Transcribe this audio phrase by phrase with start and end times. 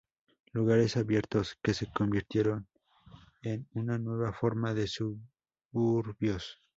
[0.51, 2.65] Lugares abiertos que se convirtieron
[3.43, 6.59] en una nueva forma de suburbios.